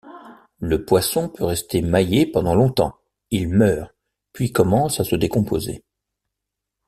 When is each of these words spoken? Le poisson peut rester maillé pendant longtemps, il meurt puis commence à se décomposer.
Le 0.57 0.83
poisson 0.83 1.29
peut 1.29 1.45
rester 1.45 1.83
maillé 1.83 2.25
pendant 2.25 2.55
longtemps, 2.55 2.97
il 3.29 3.49
meurt 3.49 3.93
puis 4.33 4.51
commence 4.51 4.99
à 4.99 5.03
se 5.03 5.15
décomposer. 5.15 5.83